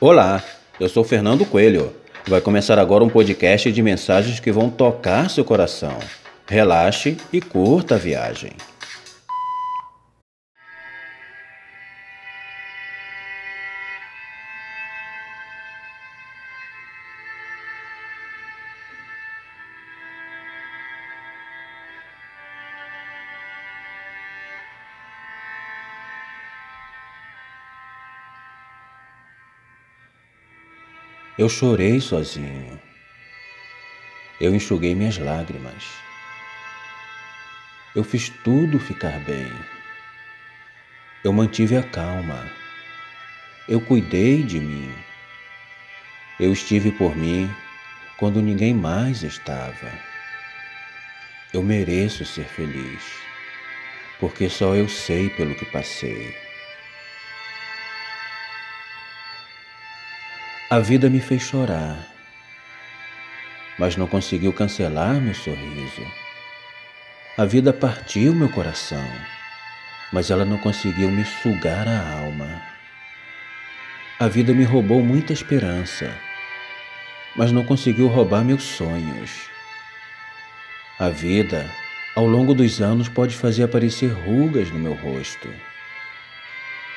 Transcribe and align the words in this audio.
Olá, 0.00 0.44
eu 0.78 0.88
sou 0.88 1.02
Fernando 1.02 1.44
Coelho. 1.44 1.92
Vai 2.24 2.40
começar 2.40 2.78
agora 2.78 3.02
um 3.02 3.08
podcast 3.08 3.72
de 3.72 3.82
mensagens 3.82 4.38
que 4.38 4.52
vão 4.52 4.70
tocar 4.70 5.28
seu 5.28 5.44
coração. 5.44 5.98
Relaxe 6.46 7.16
e 7.32 7.40
curta 7.40 7.96
a 7.96 7.98
viagem. 7.98 8.52
Eu 31.38 31.48
chorei 31.48 32.00
sozinho. 32.00 32.80
Eu 34.40 34.52
enxuguei 34.52 34.92
minhas 34.92 35.18
lágrimas. 35.18 35.84
Eu 37.94 38.02
fiz 38.02 38.28
tudo 38.42 38.80
ficar 38.80 39.20
bem. 39.20 39.48
Eu 41.22 41.32
mantive 41.32 41.76
a 41.76 41.82
calma. 41.84 42.50
Eu 43.68 43.80
cuidei 43.80 44.42
de 44.42 44.58
mim. 44.58 44.92
Eu 46.40 46.52
estive 46.52 46.90
por 46.90 47.16
mim 47.16 47.48
quando 48.16 48.42
ninguém 48.42 48.74
mais 48.74 49.22
estava. 49.22 49.92
Eu 51.54 51.62
mereço 51.62 52.24
ser 52.24 52.46
feliz, 52.46 53.04
porque 54.18 54.48
só 54.48 54.74
eu 54.74 54.88
sei 54.88 55.30
pelo 55.30 55.54
que 55.54 55.66
passei. 55.66 56.47
A 60.70 60.80
vida 60.80 61.08
me 61.08 61.18
fez 61.18 61.44
chorar, 61.44 61.96
mas 63.78 63.96
não 63.96 64.06
conseguiu 64.06 64.52
cancelar 64.52 65.14
meu 65.14 65.32
sorriso. 65.32 66.06
A 67.38 67.46
vida 67.46 67.72
partiu 67.72 68.34
meu 68.34 68.50
coração, 68.50 69.10
mas 70.12 70.30
ela 70.30 70.44
não 70.44 70.58
conseguiu 70.58 71.10
me 71.10 71.24
sugar 71.24 71.88
a 71.88 72.20
alma. 72.20 72.62
A 74.20 74.28
vida 74.28 74.52
me 74.52 74.62
roubou 74.62 75.02
muita 75.02 75.32
esperança, 75.32 76.14
mas 77.34 77.50
não 77.50 77.64
conseguiu 77.64 78.06
roubar 78.06 78.44
meus 78.44 78.64
sonhos. 78.64 79.48
A 80.98 81.08
vida, 81.08 81.64
ao 82.14 82.26
longo 82.26 82.52
dos 82.52 82.82
anos, 82.82 83.08
pode 83.08 83.34
fazer 83.34 83.62
aparecer 83.62 84.12
rugas 84.12 84.70
no 84.70 84.78
meu 84.78 84.92
rosto, 84.92 85.48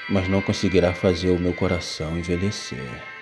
mas 0.10 0.28
não 0.28 0.42
conseguirá 0.42 0.94
fazer 0.94 1.30
o 1.30 1.40
meu 1.40 1.54
coração 1.54 2.20
envelhecer. 2.20 3.21